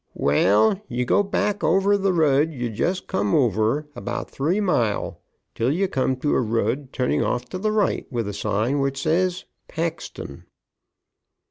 "Well, 0.15 0.81
you 0.87 1.05
go 1.05 1.21
back 1.21 1.63
over 1.63 1.95
the 1.95 2.11
rud 2.11 2.51
you 2.53 2.71
just 2.71 3.05
come 3.05 3.35
over, 3.35 3.87
about 3.95 4.31
three 4.31 4.59
mile, 4.59 5.21
till 5.53 5.71
you 5.71 5.87
come 5.87 6.15
to 6.21 6.33
a 6.33 6.41
rud 6.41 6.91
turnin' 6.91 7.21
off 7.21 7.45
to 7.49 7.59
the 7.59 7.71
right 7.71 8.07
with 8.11 8.27
a 8.27 8.33
sign 8.33 8.79
which 8.79 8.99
says 8.99 9.45
'Paxton.'" 9.67 10.45